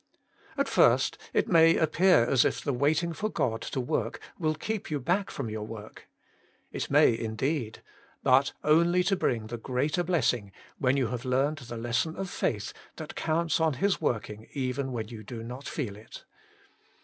At 0.57 0.67
first 0.67 1.15
it 1.31 1.47
m.ay 1.47 1.75
appear 1.77 2.23
as 2.25 2.43
if 2.43 2.63
the 2.63 2.73
waiting 2.73 3.13
for 3.13 3.29
God 3.29 3.61
to 3.61 3.79
work 3.79 4.19
v/ill 4.39 4.55
keep 4.55 4.89
you 4.89 4.99
back 4.99 5.29
from 5.29 5.47
your 5.47 5.61
work. 5.61 6.07
It 6.71 6.89
may 6.89 7.15
indeed— 7.15 7.83
but 8.23 8.51
only 8.63 9.03
to 9.03 9.15
bring 9.15 9.45
the 9.45 9.57
greater 9.59 10.01
blessing, 10.03 10.51
wlien 10.81 10.97
you 10.97 11.09
have 11.09 11.23
learned 11.23 11.59
the 11.59 11.77
lesson 11.77 12.15
of 12.15 12.31
faith, 12.31 12.73
that 12.95 13.13
counts 13.13 13.59
on 13.59 13.73
His 13.73 14.01
working 14.01 14.47
even 14.53 14.91
when 14.91 15.09
you 15.09 15.21
do 15.21 15.43
not 15.43 15.67
feel 15.67 15.95
it. 15.95 16.23